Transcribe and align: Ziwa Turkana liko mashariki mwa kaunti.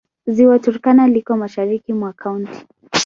Ziwa 0.33 0.55
Turkana 0.63 1.03
liko 1.13 1.33
mashariki 1.37 1.93
mwa 1.93 2.11
kaunti. 2.21 2.59